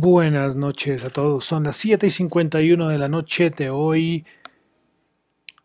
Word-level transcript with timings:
Buenas 0.00 0.54
noches 0.54 1.04
a 1.04 1.10
todos. 1.10 1.44
Son 1.44 1.64
las 1.64 1.76
7 1.76 2.06
y 2.06 2.10
51 2.10 2.88
de 2.88 2.98
la 2.98 3.08
noche 3.08 3.50
de 3.50 3.68
hoy. 3.68 4.24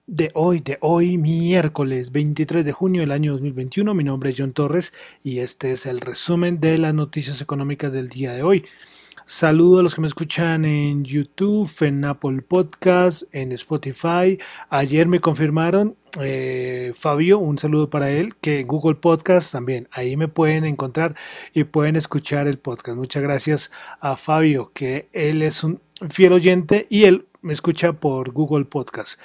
De 0.08 0.31
hoy, 0.34 0.59
de 0.59 0.80
hoy, 0.81 1.20
miércoles 1.20 2.12
23 2.12 2.66
de 2.66 2.72
junio 2.72 3.02
del 3.02 3.12
año 3.12 3.34
2021. 3.34 3.94
Mi 3.94 4.03
nombre 4.03 4.31
es 4.31 4.38
John 4.40 4.53
Torres 4.53 4.91
y 5.22 5.38
este 5.38 5.72
es 5.72 5.85
el 5.85 6.02
resumen 6.02 6.59
de 6.59 6.80
las 6.80 6.96
noticias 6.96 7.41
económicas 7.41 7.94
del 7.94 8.09
día 8.09 8.31
de 8.31 8.41
hoy. 8.41 8.66
Saludo 9.28 9.81
a 9.81 9.84
los 9.84 9.94
que 9.94 10.02
me 10.02 10.08
escuchan 10.08 10.66
en 10.66 11.03
YouTube, 11.03 11.72
en 11.81 12.03
Apple 12.03 12.41
Podcast, 12.41 13.24
en 13.34 13.52
Spotify. 13.52 14.40
Ayer 14.68 15.06
me 15.08 15.19
confirmaron, 15.19 15.96
eh, 16.19 16.94
Fabio, 16.96 17.40
un 17.40 17.57
saludo 17.57 17.90
para 17.90 18.12
él, 18.12 18.35
que 18.35 18.59
en 18.59 18.68
Google 18.68 18.96
Podcast 18.96 19.51
también. 19.51 19.88
Ahí 19.91 20.16
me 20.16 20.28
pueden 20.28 20.63
encontrar 20.66 21.16
y 21.53 21.63
pueden 21.63 21.96
escuchar 21.96 22.47
el 22.47 22.59
podcast. 22.59 22.97
Muchas 22.97 23.24
gracias 23.24 23.72
a 24.00 24.16
Fabio, 24.16 24.72
que 24.73 25.07
él 25.12 25.41
es 25.41 25.63
un 25.63 25.79
fiel 26.09 26.34
oyente 26.34 26.85
y 26.90 27.06
él 27.06 27.25
me 27.41 27.53
escucha 27.53 27.94
por 27.94 28.31
Google 28.31 28.66
Podcast. 28.66 29.19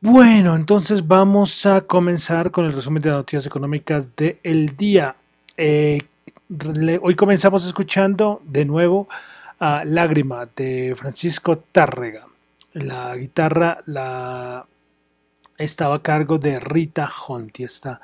Bueno, 0.00 0.56
entonces 0.56 1.06
vamos 1.06 1.66
a 1.66 1.82
comenzar 1.82 2.50
con 2.50 2.64
el 2.64 2.72
resumen 2.72 3.02
de 3.02 3.10
las 3.10 3.18
noticias 3.18 3.46
económicas 3.46 4.16
del 4.16 4.76
día. 4.76 5.14
Eh, 5.56 6.00
hoy 7.02 7.14
comenzamos 7.14 7.66
escuchando 7.66 8.40
de 8.44 8.64
nuevo 8.64 9.08
a 9.60 9.84
Lágrima 9.84 10.48
de 10.56 10.94
Francisco 10.96 11.58
Tárrega. 11.58 12.26
La 12.72 13.14
guitarra 13.14 13.82
la 13.86 14.66
estaba 15.58 15.96
a 15.96 16.02
cargo 16.02 16.38
de 16.38 16.60
Rita 16.60 17.10
Honti, 17.26 17.64
esta 17.64 18.00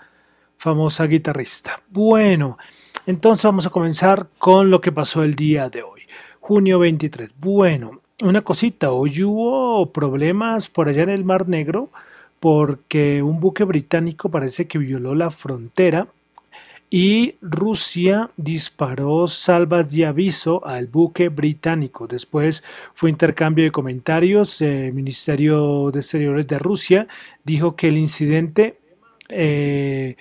famosa 0.56 1.06
guitarrista. 1.06 1.82
Bueno, 1.88 2.58
entonces 3.06 3.44
vamos 3.44 3.66
a 3.66 3.70
comenzar 3.70 4.28
con 4.38 4.70
lo 4.70 4.80
que 4.80 4.92
pasó 4.92 5.22
el 5.22 5.34
día 5.34 5.68
de 5.68 5.82
hoy, 5.82 6.02
junio 6.40 6.78
23. 6.78 7.34
Bueno, 7.38 8.00
una 8.22 8.42
cosita, 8.42 8.90
hoy 8.90 9.22
hubo 9.22 9.92
problemas 9.92 10.68
por 10.68 10.88
allá 10.88 11.04
en 11.04 11.10
el 11.10 11.24
Mar 11.24 11.48
Negro 11.48 11.90
porque 12.40 13.22
un 13.22 13.40
buque 13.40 13.64
británico 13.64 14.30
parece 14.30 14.66
que 14.66 14.78
violó 14.78 15.14
la 15.14 15.30
frontera 15.30 16.08
y 16.90 17.36
Rusia 17.42 18.30
disparó 18.36 19.28
salvas 19.28 19.90
de 19.90 20.06
aviso 20.06 20.66
al 20.66 20.86
buque 20.86 21.28
británico. 21.28 22.06
Después 22.06 22.62
fue 22.94 23.10
intercambio 23.10 23.64
de 23.64 23.70
comentarios. 23.70 24.60
El 24.62 24.94
Ministerio 24.94 25.90
de 25.90 26.00
Exteriores 26.00 26.46
de 26.46 26.58
Rusia 26.58 27.06
dijo 27.44 27.76
que 27.76 27.88
el 27.88 27.98
incidente 27.98 28.78
eh, 29.28 30.16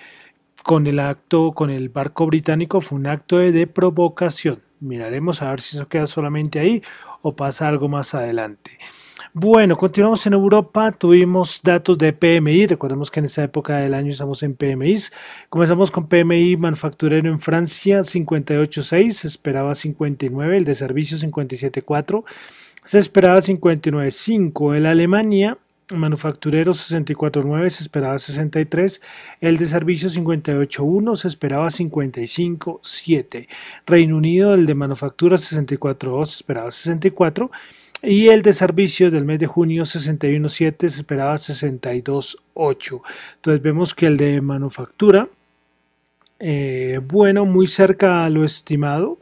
con 0.62 0.86
el 0.86 1.00
acto, 1.00 1.52
con 1.52 1.70
el 1.70 1.88
barco 1.88 2.26
británico, 2.26 2.80
fue 2.80 2.98
un 2.98 3.06
acto 3.06 3.38
de 3.38 3.66
provocación. 3.66 4.60
Miraremos 4.80 5.40
a 5.40 5.50
ver 5.50 5.60
si 5.60 5.76
eso 5.76 5.88
queda 5.88 6.06
solamente 6.06 6.60
ahí 6.60 6.82
o 7.22 7.34
pasa 7.34 7.68
algo 7.68 7.88
más 7.88 8.14
adelante. 8.14 8.78
Bueno, 9.40 9.76
continuamos 9.76 10.26
en 10.26 10.32
Europa, 10.32 10.90
tuvimos 10.90 11.60
datos 11.62 11.96
de 11.96 12.12
PMI, 12.12 12.66
recordemos 12.66 13.08
que 13.08 13.20
en 13.20 13.26
esta 13.26 13.44
época 13.44 13.76
del 13.76 13.94
año 13.94 14.10
estamos 14.10 14.42
en 14.42 14.56
PMI, 14.56 14.98
comenzamos 15.48 15.92
con 15.92 16.08
PMI 16.08 16.56
manufacturero 16.56 17.28
en 17.28 17.38
Francia 17.38 18.00
58.6, 18.00 19.12
se 19.12 19.28
esperaba 19.28 19.76
59, 19.76 20.56
el 20.56 20.64
de 20.64 20.74
servicios 20.74 21.22
57.4, 21.22 22.24
se 22.84 22.98
esperaba 22.98 23.38
59.5, 23.38 24.74
el 24.74 24.86
Alemania 24.86 25.56
manufacturero 25.94 26.72
64.9 26.72 27.70
se 27.70 27.84
esperaba 27.84 28.18
63, 28.18 29.00
el 29.40 29.56
de 29.56 29.66
servicios 29.68 30.18
58.1 30.18 31.14
se 31.14 31.28
esperaba 31.28 31.68
55.7, 31.68 33.46
Reino 33.86 34.16
Unido 34.16 34.54
el 34.54 34.66
de 34.66 34.74
manufactura 34.74 35.36
64.2 35.36 36.26
se 36.26 36.36
esperaba 36.38 36.72
64 36.72 37.52
y 38.02 38.28
el 38.28 38.42
de 38.42 38.52
servicio 38.52 39.10
del 39.10 39.24
mes 39.24 39.38
de 39.38 39.46
junio 39.46 39.84
61.7 39.84 40.76
se 40.80 41.00
esperaba 41.00 41.34
62.8. 41.34 43.00
Entonces 43.36 43.62
vemos 43.62 43.94
que 43.94 44.06
el 44.06 44.16
de 44.16 44.40
manufactura, 44.40 45.28
eh, 46.38 47.00
bueno, 47.02 47.44
muy 47.44 47.66
cerca 47.66 48.24
a 48.24 48.30
lo 48.30 48.44
estimado. 48.44 49.18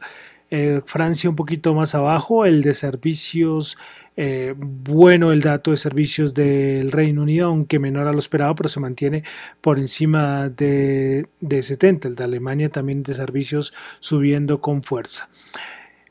Eh, 0.49 0.81
Francia 0.85 1.29
un 1.29 1.35
poquito 1.35 1.73
más 1.73 1.95
abajo, 1.95 2.45
el 2.45 2.61
de 2.61 2.73
servicios, 2.73 3.77
eh, 4.15 4.53
bueno 4.57 5.31
el 5.31 5.41
dato 5.41 5.71
de 5.71 5.77
servicios 5.77 6.33
del 6.33 6.91
Reino 6.91 7.23
Unido, 7.23 7.47
aunque 7.47 7.79
menor 7.79 8.07
a 8.07 8.13
lo 8.13 8.19
esperado, 8.19 8.55
pero 8.55 8.69
se 8.69 8.79
mantiene 8.79 9.23
por 9.59 9.79
encima 9.79 10.49
de, 10.49 11.27
de 11.39 11.63
70. 11.63 12.09
El 12.09 12.15
de 12.15 12.23
Alemania 12.23 12.69
también 12.69 13.03
de 13.03 13.13
servicios 13.13 13.73
subiendo 13.99 14.61
con 14.61 14.83
fuerza. 14.83 15.29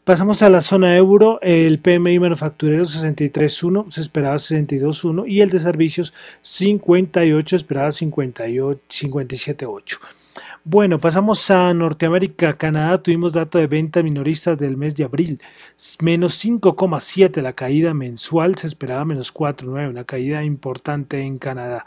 Pasamos 0.07 0.41
a 0.43 0.51
la 0.51 0.61
zona 0.61 0.97
euro, 0.97 1.41
el 1.43 1.81
PMI 1.81 2.21
manufacturero 2.21 2.85
63.1, 2.85 3.91
se 3.91 4.01
esperaba 4.01 4.37
62.1 4.37 5.25
y 5.27 5.41
el 5.41 5.51
de 5.51 5.59
servicios 5.59 6.15
58, 6.43 7.57
esperaba 7.57 7.89
57.8. 7.89 9.99
Bueno, 10.63 11.01
pasamos 11.01 11.51
a 11.51 11.75
Norteamérica, 11.75 12.57
Canadá, 12.57 13.03
tuvimos 13.03 13.33
dato 13.33 13.59
de 13.59 13.67
venta 13.67 14.01
minoristas 14.05 14.57
del 14.57 14.77
mes 14.77 14.95
de 14.95 15.03
abril, 15.03 15.41
menos 16.01 16.45
5,7 16.45 17.43
la 17.43 17.55
caída 17.55 17.93
mensual, 17.93 18.55
se 18.55 18.69
esperaba 18.69 19.05
menos 19.05 19.35
4,9, 19.35 19.91
una 19.91 20.05
caída 20.05 20.45
importante 20.45 21.21
en 21.21 21.39
Canadá. 21.39 21.85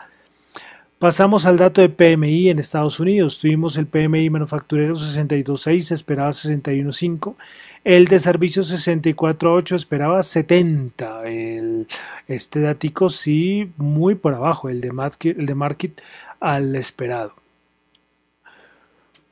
Pasamos 1.00 1.46
al 1.46 1.56
dato 1.56 1.80
de 1.80 1.88
PMI 1.88 2.50
en 2.50 2.60
Estados 2.60 3.00
Unidos. 3.00 3.40
Tuvimos 3.40 3.78
el 3.78 3.88
PMI 3.88 4.30
manufacturero 4.30 4.96
62.6, 4.96 5.94
esperaba 5.94 6.32
61.5. 6.32 7.36
El 7.86 8.08
de 8.08 8.20
servicios 8.20 8.70
64.8, 8.70 9.76
esperaba 9.76 10.22
70. 10.22 11.24
El, 11.24 11.88
este 12.28 12.60
datico 12.60 13.08
sí 13.08 13.72
muy 13.78 14.16
por 14.16 14.34
abajo, 14.34 14.68
el 14.68 14.82
de, 14.82 14.92
market, 14.92 15.40
el 15.40 15.46
de 15.46 15.56
market 15.56 16.02
al 16.42 16.76
esperado. 16.76 17.32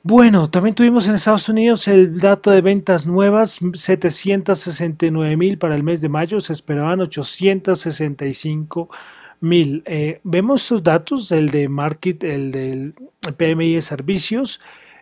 Bueno, 0.02 0.48
también 0.48 0.74
tuvimos 0.74 1.06
en 1.06 1.16
Estados 1.16 1.50
Unidos 1.50 1.86
el 1.86 2.18
dato 2.18 2.50
de 2.50 2.62
ventas 2.62 3.06
nuevas, 3.06 3.58
769 3.74 5.36
mil 5.36 5.58
para 5.58 5.74
el 5.74 5.82
mes 5.82 6.00
de 6.00 6.08
mayo, 6.08 6.40
se 6.40 6.54
esperaban 6.54 7.02
865 7.02 8.88
mil. 9.40 9.82
Eh, 9.86 10.20
vemos 10.24 10.62
sus 10.62 10.82
datos, 10.82 11.30
el 11.32 11.50
de 11.50 11.68
market, 11.68 12.24
el 12.24 12.50
del 12.50 12.94
PMI 13.36 13.74
de 13.74 13.82
servicios. 13.82 14.60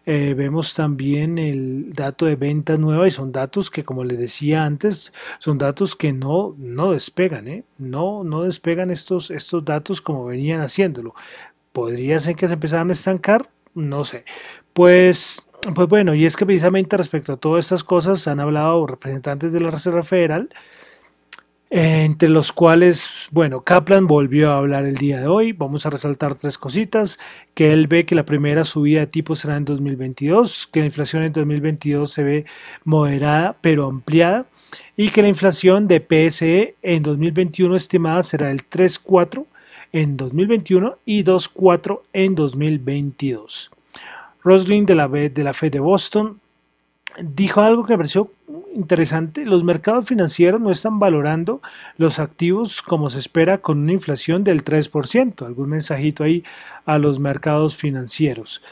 Eh, 0.08 0.34
vemos 0.34 0.74
también 0.74 1.36
el 1.36 1.90
dato 1.90 2.26
de 2.26 2.36
venta 2.36 2.76
nueva 2.76 3.08
y 3.08 3.10
son 3.10 3.32
datos 3.32 3.70
que, 3.70 3.84
como 3.84 4.04
les 4.04 4.18
decía 4.18 4.64
antes, 4.64 5.12
son 5.40 5.58
datos 5.58 5.96
que 5.96 6.12
no, 6.12 6.54
no 6.58 6.92
despegan, 6.92 7.48
¿eh? 7.48 7.64
no, 7.78 8.22
no 8.22 8.42
despegan 8.42 8.92
estos, 8.92 9.32
estos 9.32 9.64
datos 9.64 10.00
como 10.00 10.24
venían 10.24 10.60
haciéndolo. 10.60 11.16
¿Podría 11.72 12.20
ser 12.20 12.36
que 12.36 12.46
se 12.46 12.54
empezaran 12.54 12.88
a 12.90 12.92
estancar? 12.92 13.50
No 13.74 14.04
sé. 14.04 14.24
Pues, 14.72 15.42
pues 15.74 15.88
bueno, 15.88 16.14
y 16.14 16.24
es 16.24 16.36
que 16.36 16.46
precisamente 16.46 16.96
respecto 16.96 17.32
a 17.32 17.36
todas 17.36 17.64
estas 17.64 17.82
cosas 17.82 18.28
han 18.28 18.38
hablado 18.38 18.86
representantes 18.86 19.52
de 19.52 19.60
la 19.60 19.70
Reserva 19.70 20.04
Federal 20.04 20.50
entre 21.68 22.28
los 22.28 22.52
cuales, 22.52 23.28
bueno, 23.32 23.62
Kaplan 23.62 24.06
volvió 24.06 24.52
a 24.52 24.58
hablar 24.58 24.84
el 24.84 24.96
día 24.96 25.20
de 25.20 25.26
hoy. 25.26 25.52
Vamos 25.52 25.84
a 25.84 25.90
resaltar 25.90 26.36
tres 26.36 26.58
cositas, 26.58 27.18
que 27.54 27.72
él 27.72 27.88
ve 27.88 28.06
que 28.06 28.14
la 28.14 28.24
primera 28.24 28.64
subida 28.64 29.00
de 29.00 29.06
tipos 29.08 29.40
será 29.40 29.56
en 29.56 29.64
2022, 29.64 30.68
que 30.72 30.80
la 30.80 30.86
inflación 30.86 31.24
en 31.24 31.32
2022 31.32 32.10
se 32.10 32.22
ve 32.22 32.46
moderada 32.84 33.56
pero 33.60 33.86
ampliada 33.86 34.46
y 34.96 35.10
que 35.10 35.22
la 35.22 35.28
inflación 35.28 35.88
de 35.88 36.00
PSE 36.00 36.76
en 36.82 37.02
2021 37.02 37.74
estimada 37.74 38.22
será 38.22 38.50
el 38.50 38.68
3.4 38.68 39.44
en 39.92 40.16
2021 40.16 40.98
y 41.04 41.24
2.4 41.24 42.00
en 42.12 42.34
2022. 42.34 43.70
Roslin 44.42 44.86
de 44.86 44.94
la, 44.94 45.08
de 45.08 45.42
la 45.42 45.52
Fed 45.52 45.72
de 45.72 45.80
Boston 45.80 46.40
dijo 47.20 47.60
algo 47.60 47.84
que 47.84 47.94
me 47.94 47.98
pareció 47.98 48.30
interesante. 48.76 49.44
Los 49.44 49.64
mercados 49.64 50.06
financieros 50.06 50.60
no 50.60 50.70
están 50.70 50.98
valorando 50.98 51.60
los 51.96 52.18
activos 52.18 52.82
como 52.82 53.10
se 53.10 53.18
espera 53.18 53.58
con 53.58 53.78
una 53.78 53.92
inflación 53.92 54.44
del 54.44 54.64
3%. 54.64 55.44
Algún 55.44 55.70
mensajito 55.70 56.22
ahí 56.22 56.44
a 56.84 56.98
los 56.98 57.18
mercados 57.18 57.76
financieros. 57.76 58.62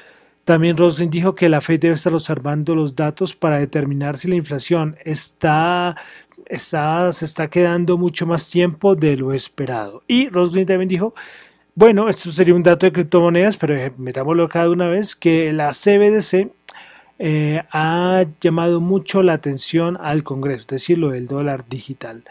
También 0.45 0.77
Roslin 0.77 1.11
dijo 1.11 1.35
que 1.35 1.49
la 1.49 1.61
Fed 1.61 1.81
debe 1.81 1.95
estar 1.95 2.13
observando 2.13 2.75
los 2.75 2.95
datos 2.95 3.35
para 3.35 3.59
determinar 3.59 4.19
si 4.19 4.29
la 4.29 4.37
inflación 4.37 4.97
está, 5.05 5.97
está, 6.47 7.11
se 7.13 7.25
está 7.25 7.49
quedando 7.49 7.97
mucho 7.97 8.27
más 8.27 8.51
tiempo 8.51 8.95
de 8.95 9.17
lo 9.17 9.33
esperado. 9.33 10.03
Y 10.07 10.29
Roslin 10.29 10.67
también 10.67 10.89
dijo 10.89 11.15
bueno, 11.77 12.09
esto 12.09 12.31
sería 12.31 12.55
un 12.55 12.63
dato 12.63 12.87
de 12.87 12.93
criptomonedas, 12.93 13.57
pero 13.57 13.93
metámoslo 13.99 14.49
cada 14.49 14.71
una 14.71 14.87
vez, 14.87 15.17
que 15.17 15.53
la 15.53 15.73
CBDC 15.73 16.53
eh, 17.19 17.63
ha 17.71 18.25
llamado 18.41 18.81
mucho 18.81 19.23
la 19.23 19.35
atención 19.35 19.97
al 20.01 20.23
Congreso, 20.23 20.63
es 20.63 20.67
decir, 20.67 20.99
lo 20.99 21.11
del 21.11 21.27
dólar 21.27 21.69
digital. 21.69 22.25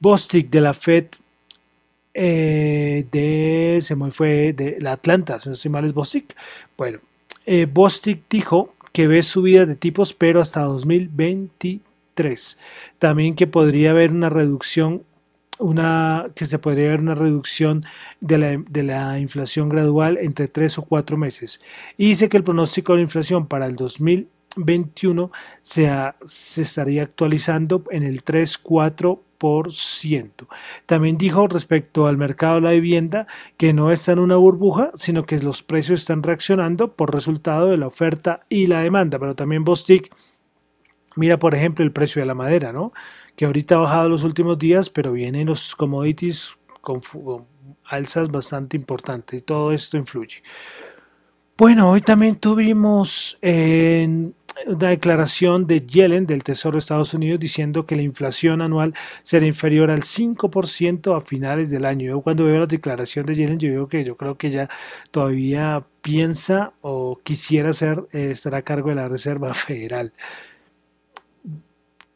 Bostic 0.00 0.50
de 0.50 0.60
la 0.60 0.74
Fed 0.74 1.06
eh, 2.14 3.06
de 3.12 3.78
se 3.82 3.96
me 3.96 4.10
fue 4.10 4.52
de 4.52 4.78
la 4.80 4.92
Atlanta, 4.92 5.38
si 5.38 5.48
no 5.48 5.54
estoy 5.54 5.70
mal 5.70 5.84
es 5.84 5.94
Bostic. 5.94 6.34
Bueno, 6.76 7.00
eh, 7.46 7.66
Bostic 7.70 8.22
dijo 8.28 8.74
que 8.92 9.06
ve 9.06 9.22
subida 9.22 9.66
de 9.66 9.76
tipos, 9.76 10.14
pero 10.14 10.40
hasta 10.40 10.62
2023. 10.62 11.88
2023. 12.18 12.58
También 12.98 13.34
que 13.34 13.46
podría 13.46 13.90
haber 13.90 14.10
una 14.10 14.28
reducción 14.28 15.02
una, 15.58 16.30
que 16.34 16.44
se 16.44 16.58
podría 16.58 16.88
ver 16.88 17.00
una 17.00 17.14
reducción 17.14 17.84
de 18.20 18.38
la, 18.38 18.62
de 18.68 18.82
la, 18.82 19.18
inflación 19.18 19.68
gradual 19.68 20.18
entre 20.20 20.48
tres 20.48 20.78
o 20.78 20.82
cuatro 20.82 21.16
meses. 21.16 21.60
Y 21.96 22.08
dice 22.08 22.28
que 22.28 22.36
el 22.36 22.44
pronóstico 22.44 22.92
de 22.92 22.98
la 22.98 23.02
inflación 23.02 23.46
para 23.46 23.66
el 23.66 23.76
2021 23.76 25.30
se, 25.62 25.90
se 26.24 26.62
estaría 26.62 27.02
actualizando 27.02 27.84
en 27.90 28.02
el 28.02 28.24
3-4%. 28.24 29.20
También 30.86 31.16
dijo 31.16 31.46
respecto 31.46 32.08
al 32.08 32.16
mercado 32.16 32.56
de 32.56 32.60
la 32.62 32.72
vivienda 32.72 33.28
que 33.56 33.72
no 33.72 33.92
está 33.92 34.12
en 34.12 34.18
una 34.18 34.36
burbuja, 34.36 34.90
sino 34.94 35.24
que 35.24 35.38
los 35.38 35.62
precios 35.62 36.00
están 36.00 36.24
reaccionando 36.24 36.94
por 36.94 37.14
resultado 37.14 37.68
de 37.68 37.76
la 37.76 37.86
oferta 37.86 38.40
y 38.48 38.66
la 38.66 38.80
demanda. 38.80 39.18
Pero 39.18 39.36
también 39.36 39.64
Bostic 39.64 40.10
mira, 41.18 41.38
por 41.38 41.54
ejemplo, 41.54 41.84
el 41.84 41.92
precio 41.92 42.22
de 42.22 42.26
la 42.26 42.34
madera, 42.34 42.72
¿no? 42.72 42.92
que 43.38 43.44
ahorita 43.44 43.76
ha 43.76 43.78
bajado 43.78 44.08
los 44.08 44.24
últimos 44.24 44.58
días, 44.58 44.90
pero 44.90 45.12
vienen 45.12 45.46
los 45.46 45.76
commodities 45.76 46.58
con, 46.80 47.00
alzas 47.84 48.28
bastante 48.32 48.76
importantes 48.76 49.38
y 49.38 49.42
todo 49.42 49.70
esto 49.70 49.96
influye. 49.96 50.42
Bueno, 51.56 51.88
hoy 51.88 52.00
también 52.00 52.34
tuvimos 52.34 53.38
en 53.40 54.34
una 54.66 54.88
declaración 54.88 55.68
de 55.68 55.86
Yellen 55.86 56.26
del 56.26 56.42
Tesoro 56.42 56.72
de 56.72 56.78
Estados 56.80 57.14
Unidos 57.14 57.38
diciendo 57.38 57.86
que 57.86 57.94
la 57.94 58.02
inflación 58.02 58.60
anual 58.60 58.92
será 59.22 59.46
inferior 59.46 59.92
al 59.92 60.02
5% 60.02 61.16
a 61.16 61.20
finales 61.20 61.70
del 61.70 61.84
año. 61.84 62.08
Yo 62.08 62.20
cuando 62.22 62.44
veo 62.44 62.58
la 62.58 62.66
declaración 62.66 63.24
de 63.24 63.36
Yellen, 63.36 63.58
yo 63.60 63.70
digo 63.70 63.86
que 63.86 64.02
yo 64.02 64.16
creo 64.16 64.36
que 64.36 64.48
ella 64.48 64.68
todavía 65.12 65.84
piensa 66.02 66.72
o 66.80 67.20
quisiera 67.22 67.72
ser, 67.72 68.02
eh, 68.10 68.30
estar 68.32 68.56
a 68.56 68.62
cargo 68.62 68.88
de 68.88 68.96
la 68.96 69.08
Reserva 69.08 69.54
Federal. 69.54 70.12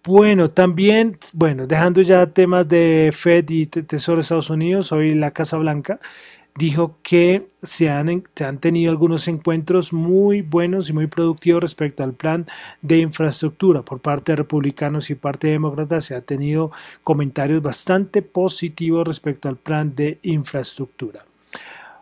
Bueno, 0.04 0.50
también, 0.50 1.16
bueno, 1.32 1.68
dejando 1.68 2.02
ya 2.02 2.26
temas 2.26 2.66
de 2.66 3.10
Fed 3.12 3.48
y 3.50 3.66
Tesoro 3.66 4.16
de 4.16 4.22
Estados 4.22 4.50
Unidos, 4.50 4.90
hoy 4.90 5.14
la 5.14 5.30
Casa 5.30 5.56
Blanca 5.58 6.00
dijo 6.56 6.96
que 7.04 7.46
se 7.62 7.88
han, 7.88 8.24
se 8.34 8.44
han, 8.44 8.58
tenido 8.58 8.90
algunos 8.90 9.28
encuentros 9.28 9.92
muy 9.92 10.42
buenos 10.42 10.90
y 10.90 10.92
muy 10.92 11.06
productivos 11.06 11.62
respecto 11.62 12.02
al 12.02 12.14
plan 12.14 12.46
de 12.80 12.98
infraestructura 12.98 13.82
por 13.82 14.00
parte 14.00 14.32
de 14.32 14.36
republicanos 14.36 15.08
y 15.10 15.14
parte 15.14 15.46
de 15.46 15.52
demócratas. 15.52 16.06
Se 16.06 16.16
ha 16.16 16.20
tenido 16.20 16.72
comentarios 17.04 17.62
bastante 17.62 18.22
positivos 18.22 19.06
respecto 19.06 19.48
al 19.48 19.56
plan 19.56 19.94
de 19.94 20.18
infraestructura. 20.22 21.24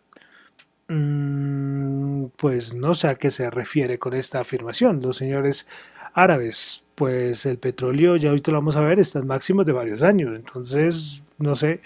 Mm, 0.94 2.26
pues 2.36 2.74
no 2.74 2.94
sé 2.96 3.08
a 3.08 3.16
qué 3.16 3.32
se 3.32 3.50
refiere 3.50 3.98
con 3.98 4.14
esta 4.14 4.42
afirmación. 4.42 5.02
Los 5.02 5.16
señores 5.18 5.66
árabes, 6.14 6.84
pues 6.96 7.46
el 7.46 7.58
petróleo, 7.60 8.18
ya 8.18 8.30
ahorita 8.30 8.52
lo 8.52 8.58
vamos 8.58 8.76
a 8.76 8.82
ver, 8.82 9.00
está 9.00 9.20
en 9.20 9.28
máximos 9.28 9.66
de 9.66 9.72
varios 9.72 10.02
años. 10.02 10.36
Entonces, 10.36 11.24
no 11.38 11.56
sé, 11.56 11.80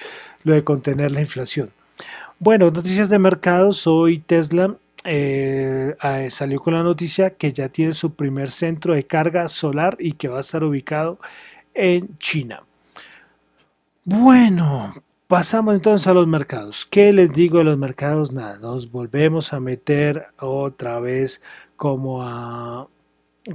lo 0.44 0.54
de 0.54 0.64
contener 0.64 1.12
la 1.12 1.22
inflación. 1.22 1.70
Bueno, 2.40 2.72
noticias 2.72 3.08
de 3.10 3.20
mercados. 3.20 3.86
Hoy 3.86 4.20
Tesla 4.20 4.76
eh, 5.04 5.96
salió 6.32 6.60
con 6.60 6.74
la 6.74 6.82
noticia 6.82 7.30
que 7.30 7.54
ya 7.54 7.70
tiene 7.70 7.94
su 7.94 8.16
primer 8.16 8.50
centro 8.50 8.96
de 8.96 9.04
carga 9.06 9.48
solar 9.48 9.98
y 10.00 10.14
que 10.14 10.30
va 10.30 10.38
a 10.38 10.42
estar 10.42 10.64
ubicado 10.64 11.20
en 11.76 12.18
China. 12.18 12.64
Bueno, 14.04 14.96
Pasamos 15.28 15.74
entonces 15.74 16.06
a 16.08 16.14
los 16.14 16.28
mercados. 16.28 16.86
¿Qué 16.86 17.12
les 17.12 17.34
digo 17.34 17.58
de 17.58 17.64
los 17.64 17.80
mercados? 17.80 18.32
Nada, 18.32 18.60
nos 18.60 18.92
volvemos 18.92 19.54
a 19.54 19.60
meter 19.60 20.28
otra 20.40 21.00
vez 21.00 21.42
como 21.76 22.22
a 22.22 22.88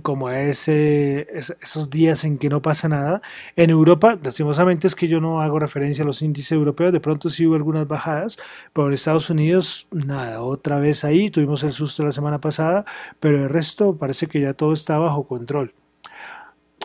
como 0.02 0.28
a 0.28 0.40
ese, 0.42 1.26
esos 1.36 1.90
días 1.90 2.24
en 2.24 2.38
que 2.38 2.48
no 2.48 2.62
pasa 2.62 2.88
nada. 2.88 3.22
En 3.56 3.70
Europa, 3.70 4.18
lastimosamente 4.22 4.86
es 4.86 4.94
que 4.96 5.08
yo 5.08 5.20
no 5.20 5.40
hago 5.42 5.58
referencia 5.58 6.04
a 6.04 6.06
los 6.06 6.22
índices 6.22 6.52
europeos, 6.52 6.92
de 6.92 7.00
pronto 7.00 7.28
sí 7.28 7.46
hubo 7.46 7.56
algunas 7.56 7.88
bajadas, 7.88 8.36
pero 8.72 8.88
en 8.88 8.94
Estados 8.94 9.30
Unidos, 9.30 9.88
nada, 9.92 10.42
otra 10.42 10.78
vez 10.78 11.04
ahí, 11.04 11.30
tuvimos 11.30 11.64
el 11.64 11.72
susto 11.72 12.04
la 12.04 12.12
semana 12.12 12.40
pasada, 12.40 12.84
pero 13.20 13.42
el 13.42 13.48
resto 13.48 13.96
parece 13.96 14.26
que 14.28 14.40
ya 14.40 14.54
todo 14.54 14.72
está 14.72 14.98
bajo 14.98 15.26
control. 15.26 15.74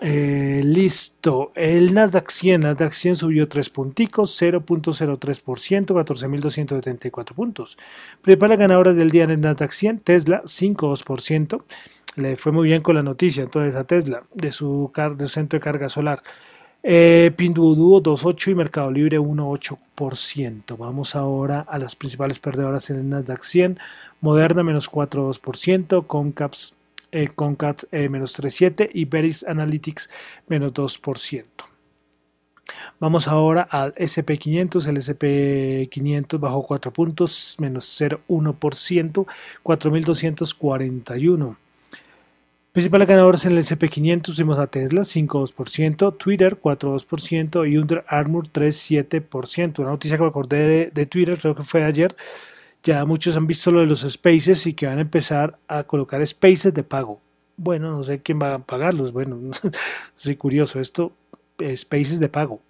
Eh, 0.01 0.61
listo. 0.63 1.51
El 1.55 1.93
Nasdaq 1.93 2.29
100, 2.29 2.61
Nasdaq 2.61 2.91
100 2.91 3.15
subió 3.15 3.47
3 3.47 3.69
punticos, 3.69 4.41
0.03%, 4.41 5.85
14.274 5.85 7.33
puntos. 7.33 7.77
Prepara 8.21 8.57
ganadora 8.57 8.93
del 8.93 9.09
día 9.09 9.23
en 9.23 9.31
el 9.31 9.41
Nasdaq 9.41 9.71
100, 9.71 9.99
Tesla 9.99 10.41
5.2%. 10.43 11.63
Le 12.17 12.35
fue 12.35 12.51
muy 12.51 12.67
bien 12.67 12.81
con 12.81 12.95
la 12.95 13.03
noticia 13.03 13.43
entonces 13.43 13.75
a 13.75 13.83
Tesla 13.83 14.23
de 14.33 14.51
su, 14.51 14.91
de 15.17 15.27
centro 15.27 15.59
de 15.59 15.63
carga 15.63 15.89
solar. 15.89 16.21
Eh, 16.83 17.31
Pinduoduo 17.35 18.01
2.8 18.03 18.51
y 18.51 18.55
Mercado 18.55 18.91
Libre 18.91 19.19
1.8%. 19.19 20.77
Vamos 20.77 21.15
ahora 21.15 21.61
a 21.61 21.79
las 21.79 21.95
principales 21.95 22.39
perdedoras 22.39 22.89
en 22.89 22.97
el 22.97 23.09
Nasdaq 23.09 23.43
100. 23.43 23.79
Moderna 24.21 24.63
menos 24.63 24.91
4.2%, 24.91 26.05
Concaps 26.05 26.75
eh, 27.15 27.29
Concat 27.34 27.84
eh, 27.91 28.10
menos 28.10 28.38
3,7 28.39 28.89
y 28.93 29.05
Veris 29.05 29.43
Analytics 29.48 30.10
menos 30.48 30.74
2%. 30.74 31.45
Vamos 33.00 33.27
ahora 33.27 33.62
al 33.69 33.93
SP500, 33.95 34.88
el 34.88 34.98
SP500 34.98 36.39
bajó 36.39 36.63
4 36.63 36.91
puntos, 36.91 37.55
menos 37.60 37.86
0,1%, 38.00 39.25
4.241. 39.63 41.55
Principales 42.72 43.07
ganadores 43.07 43.45
en 43.45 43.53
el 43.53 43.60
SP500 43.60 44.36
tuvimos 44.36 44.60
a 44.60 44.67
Tesla 44.67 45.01
5,2%, 45.01 46.17
Twitter 46.17 46.60
4,2% 46.60 47.72
y 47.72 47.77
Under 47.77 48.03
Armour 48.07 48.50
3,7%. 48.50 49.79
Una 49.79 49.91
noticia 49.91 50.17
que 50.17 50.24
me 50.24 50.29
acordé 50.29 50.67
de, 50.67 50.91
de 50.93 51.05
Twitter, 51.05 51.38
creo 51.39 51.55
que 51.55 51.63
fue 51.63 51.86
ayer, 51.86 52.15
ya 52.86 53.04
muchos 53.04 53.36
han 53.36 53.48
visto 53.48 53.72
lo 53.72 53.82
de 53.82 53.88
los 53.88 54.01
spaces 54.01 54.68
y 54.68 54.74
que 54.74 54.86
van 54.86 55.00
a 55.00 55.01
empezar 55.01 55.58
a 55.68 55.84
colocar 55.84 56.25
spaces 56.25 56.74
de 56.74 56.84
pago. 56.84 57.20
Bueno, 57.58 57.92
no 57.92 58.04
sé 58.04 58.22
quién 58.22 58.39
va 58.39 58.54
a 58.54 58.60
pagarlos. 58.60 59.12
Bueno, 59.12 59.39
sí, 60.15 60.36
curioso. 60.36 60.80
Esto, 60.80 61.12
spaces 61.75 62.20
de 62.20 62.30
pago. 62.30 62.62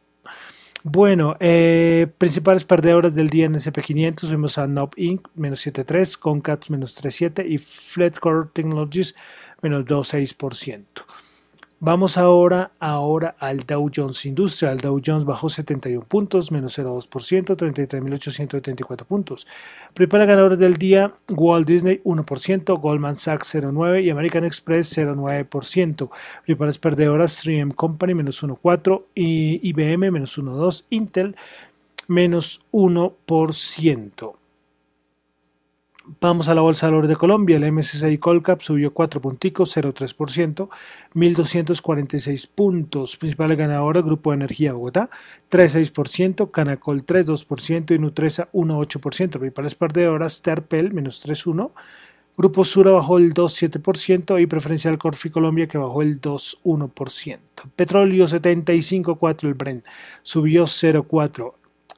Bueno, 0.84 1.36
eh, 1.40 2.08
principales 2.18 2.64
perdedoras 2.64 3.16
del 3.16 3.30
día 3.30 3.46
en 3.46 3.56
SP500 3.56 4.30
vemos 4.30 4.58
a 4.58 4.68
Nob 4.68 4.92
Inc. 4.96 5.28
menos 5.36 5.66
7.3, 5.66 6.18
Concats 6.18 6.70
menos 6.70 7.02
3.7 7.02 7.46
y 7.50 7.58
Flatcore 7.58 8.50
Technologies 8.54 9.16
menos 9.62 9.86
2.6%. 9.86 10.86
Vamos 11.82 12.17
ahora, 12.17 12.72
ahora 12.79 13.36
al 13.38 13.60
Dow 13.60 13.89
Jones 13.94 14.25
Industrial. 14.25 14.77
Dow 14.77 15.01
Jones 15.05 15.25
bajó 15.25 15.50
71 15.50 16.05
puntos, 16.05 16.50
menos 16.50 16.79
0,2%, 16.79 17.58
33.874 17.58 19.05
puntos. 19.05 19.46
Principales 19.94 20.27
ganadores 20.29 20.58
del 20.58 20.77
día, 20.77 21.13
Walt 21.29 21.67
Disney 21.67 22.00
1%, 22.05 22.79
Goldman 22.79 23.17
Sachs 23.17 23.55
0,9% 23.55 24.03
y 24.03 24.10
American 24.10 24.46
Express 24.46 24.98
0,9%. 24.98 26.10
Principales 26.46 26.77
perdedoras, 26.77 27.46
3M 27.46 27.75
Company 27.75 28.13
menos 28.13 28.41
1,4% 28.41 29.03
y 29.13 29.60
IBM 29.70 30.12
menos 30.12 30.38
1,2%, 30.39 30.86
Intel 30.91 31.36
menos 32.08 32.62
1%. 32.72 34.36
Vamos 36.22 36.50
a 36.50 36.54
la 36.54 36.62
Bolsa 36.62 36.86
de 36.86 36.92
Valores 36.92 37.10
de 37.10 37.16
Colombia, 37.16 37.58
el 37.58 37.72
MSCI 37.72 38.20
Colcap 38.20 38.62
subió 38.62 38.94
4 38.94 39.20
punticos, 39.20 39.76
0,3%, 39.76 40.70
1.246 41.16 42.48
puntos. 42.54 43.18
Principales 43.18 43.58
ganadores, 43.58 44.04
Grupo 44.04 44.30
de 44.30 44.36
Energía 44.36 44.74
Bogotá, 44.74 45.10
3,6%, 45.50 46.52
Canacol 46.52 47.04
3,2% 47.06 47.96
y 47.96 47.98
Nutresa 47.98 48.50
1,8%. 48.52 49.40
Principales 49.40 49.74
perdedoras, 49.74 50.44
Terpel, 50.44 50.94
menos 50.94 51.26
3,1%. 51.26 51.72
Grupo 52.38 52.64
Sura 52.66 52.92
bajó 52.92 53.18
el 53.18 53.34
2,7% 53.34 54.40
y 54.40 54.46
Preferencial 54.46 55.00
Corfi 55.00 55.32
Colombia 55.32 55.68
que 55.68 55.80
bajó 55.80 56.04
el 56.04 56.22
2,1%. 56.22 57.40
Petróleo 57.76 58.26
75,4 58.26 59.48
el 59.48 59.54
Brent 59.56 59.86
subió 60.22 60.66
0,4 60.66 61.54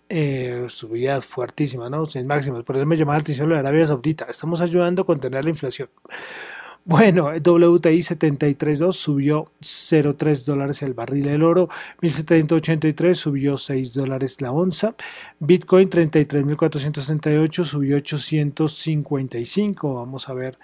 eh, 0.09 0.65
subida 0.69 1.19
fuertísima, 1.21 1.89
¿no? 1.89 2.05
Sin 2.05 2.27
máximas. 2.27 2.63
Por 2.63 2.77
eso 2.77 2.85
me 2.85 2.95
llamaba 2.95 3.17
la 3.17 3.21
atención 3.21 3.49
lo 3.49 3.55
de 3.55 3.59
Arabia 3.59 3.87
Saudita. 3.87 4.27
Estamos 4.29 4.61
ayudando 4.61 5.01
a 5.01 5.05
contener 5.05 5.43
la 5.43 5.49
inflación. 5.49 5.89
Bueno, 6.89 7.25
WTI 7.25 7.99
73.2 7.99 8.93
subió 8.93 9.51
0.3 9.59 10.45
dólares 10.45 10.81
el 10.83 10.93
barril 10.93 11.25
del 11.25 11.43
oro, 11.43 11.67
1783 11.99 13.17
subió 13.17 13.57
6 13.57 13.93
dólares 13.93 14.39
la 14.39 14.53
onza, 14.53 14.95
Bitcoin 15.37 15.89
33.468 15.89 17.65
subió 17.65 17.97
855, 17.97 19.95
vamos 19.95 20.29
a 20.29 20.33
ver 20.33 20.57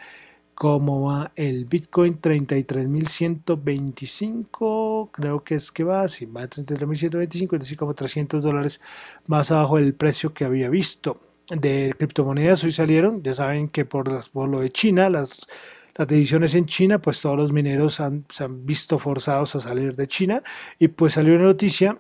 cómo 0.55 1.07
va 1.07 1.33
el 1.35 1.65
Bitcoin 1.65 2.21
33.125 2.21 4.82
creo 5.11 5.43
que 5.43 5.55
es 5.55 5.71
que 5.71 5.83
va 5.83 6.03
así 6.03 6.25
va 6.25 6.43
a 6.43 6.49
33.125 6.49 7.53
es 7.53 7.59
decir 7.59 7.77
como 7.77 7.93
300 7.93 8.43
dólares 8.43 8.81
más 9.27 9.51
abajo 9.51 9.77
del 9.77 9.93
precio 9.93 10.33
que 10.33 10.45
había 10.45 10.69
visto 10.69 11.19
de 11.49 11.93
criptomonedas 11.97 12.63
hoy 12.63 12.71
salieron 12.71 13.21
ya 13.21 13.33
saben 13.33 13.67
que 13.69 13.85
por, 13.85 14.29
por 14.31 14.49
lo 14.49 14.61
de 14.61 14.69
China 14.69 15.09
las 15.09 15.47
las 15.95 16.07
decisiones 16.07 16.55
en 16.55 16.65
China, 16.65 16.99
pues 16.99 17.21
todos 17.21 17.37
los 17.37 17.51
mineros 17.51 17.99
han, 17.99 18.25
se 18.29 18.43
han 18.43 18.65
visto 18.65 18.97
forzados 18.97 19.55
a 19.55 19.59
salir 19.59 19.95
de 19.95 20.07
China 20.07 20.41
y 20.79 20.87
pues 20.87 21.13
salió 21.13 21.35
una 21.35 21.45
noticia 21.45 21.97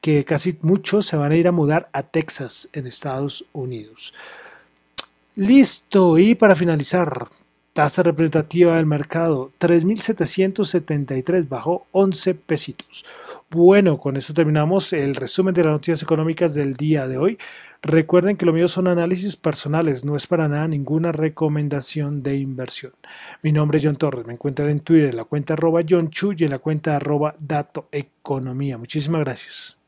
que 0.00 0.24
casi 0.24 0.56
muchos 0.62 1.06
se 1.06 1.16
van 1.16 1.32
a 1.32 1.36
ir 1.36 1.46
a 1.46 1.52
mudar 1.52 1.90
a 1.92 2.02
Texas 2.04 2.68
en 2.72 2.86
Estados 2.86 3.44
Unidos. 3.52 4.14
Listo, 5.36 6.16
y 6.16 6.34
para 6.34 6.54
finalizar, 6.54 7.26
Tasa 7.74 8.04
representativa 8.04 8.76
del 8.76 8.86
mercado 8.86 9.50
3.773, 9.58 11.48
bajó 11.48 11.88
11 11.90 12.36
pesitos. 12.36 13.04
Bueno, 13.50 13.98
con 13.98 14.16
eso 14.16 14.32
terminamos 14.32 14.92
el 14.92 15.16
resumen 15.16 15.54
de 15.54 15.64
las 15.64 15.72
noticias 15.72 16.00
económicas 16.00 16.54
del 16.54 16.76
día 16.76 17.08
de 17.08 17.18
hoy. 17.18 17.36
Recuerden 17.82 18.36
que 18.36 18.46
lo 18.46 18.52
mío 18.52 18.68
son 18.68 18.86
análisis 18.86 19.34
personales, 19.34 20.04
no 20.04 20.14
es 20.14 20.28
para 20.28 20.46
nada 20.46 20.68
ninguna 20.68 21.10
recomendación 21.10 22.22
de 22.22 22.36
inversión. 22.36 22.92
Mi 23.42 23.50
nombre 23.50 23.78
es 23.78 23.84
John 23.84 23.96
Torres, 23.96 24.24
me 24.24 24.34
encuentran 24.34 24.68
en 24.68 24.78
Twitter 24.78 25.10
en 25.10 25.16
la 25.16 25.24
cuenta 25.24 25.54
arroba 25.54 25.80
John 25.86 26.10
Chu 26.10 26.32
y 26.32 26.44
en 26.44 26.50
la 26.52 26.60
cuenta 26.60 26.94
arroba 26.94 27.34
Dato 27.40 27.88
Economía. 27.90 28.78
Muchísimas 28.78 29.22
gracias. 29.22 29.83